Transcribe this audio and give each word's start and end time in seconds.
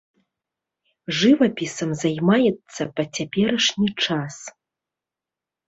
Жывапісам 1.19 1.89
займаецца 2.05 2.81
па 2.97 3.07
цяперашні 3.15 3.89
час. 4.07 4.35